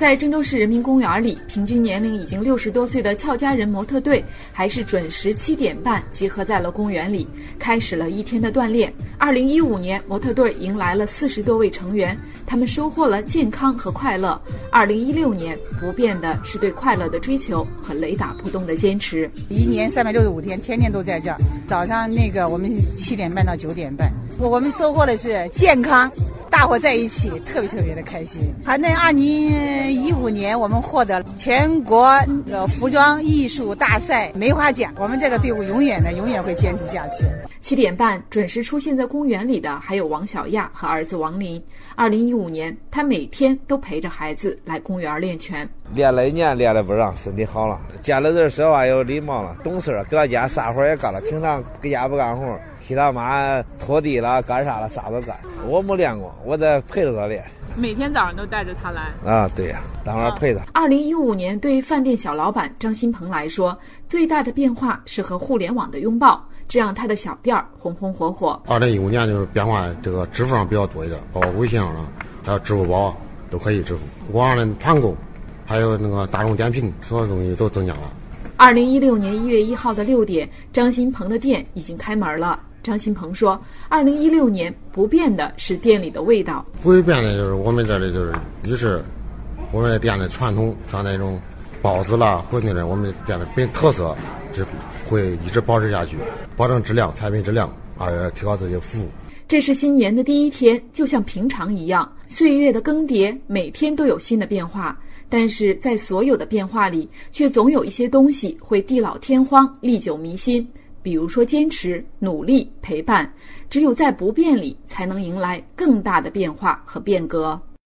[0.00, 7.28] 在郑州市人民公园里，平均年龄已经六十多岁的俏佳人模特队，还是准时七点半集合在了公园里，
[7.58, 8.90] 开始了一天的锻炼。
[9.18, 14.40] 二零一五年，模特队迎来了四十多位成员，他们收获了健康和快乐。
[14.72, 19.30] 二零一六年，不变的是对快乐的追求和雷打不动的坚持。
[19.50, 21.36] 一年三百六十五天，天天都在这儿。
[21.66, 26.10] 早上那个我们七点半到九点半，我我们收获的是健康。
[26.60, 28.42] 大伙在一起，特别特别的开心。
[28.62, 29.24] 还那二零
[29.90, 32.04] 一五年，我们获得全国
[32.52, 34.92] 呃服装艺术大赛梅花奖。
[34.98, 37.24] 我们这个队伍永远的永远会坚持下去。
[37.62, 41.60] 七点半准时出现在公园里的还有王小亚和儿子王林。
[41.96, 45.66] 二零一五年，他每天都陪着孩子来公园练拳。
[45.94, 47.80] 练了一年，练的不让，身体好了。
[48.02, 50.04] 见了人说话有礼貌了，懂事了。
[50.04, 52.58] 搁他家啥活也干了，平常搁家不干活。
[52.80, 55.36] 替他妈拖地了，干啥了，啥都干。
[55.68, 57.44] 我没练过，我得陪着他练。
[57.76, 59.12] 每天早上都带着他来。
[59.24, 60.60] 啊，对呀，当然陪他。
[60.72, 63.78] 二零一五年对饭店小老板张新鹏来说，
[64.08, 68.60] 最大的变化是和互联网的拥抱，这让他的小店儿红红火火。
[68.66, 71.94] 二零一五年就是变化，这个支付上比较多一点，包括微信上
[72.44, 73.16] 还有支付宝
[73.50, 74.00] 都可以支付。
[74.32, 75.14] 网上的团购，
[75.70, 78.12] 还有那个大众点评，所有东西都增加了。
[78.56, 82.58] 二零一六年一月一号的六点，张新鹏的店已经开门了。
[82.82, 83.56] 张新鹏说
[83.88, 89.00] ：“二零一六年不变的是店里的味道，不会变的就是我们这里就是一是
[89.70, 91.40] 我们店的传统，像那种
[91.80, 94.12] 包子啦、馄饨的，我们店的本特色
[94.52, 94.66] 是
[95.08, 96.16] 会一直保持下去，
[96.56, 99.08] 保证质量、产品质量，二提高自己的服务。
[99.50, 104.96] 这是新年的第一天，就像平常一样，岁月的更迭，每天都有新的变化，
[105.28, 110.64] 但是在所有的变化里，却总有一些东西会地老天荒、历久弥新。”
[111.02, 113.28] 比如说，坚持、努力、陪伴，
[113.68, 117.60] 只有在不变里，才能迎来更大的变化和变革。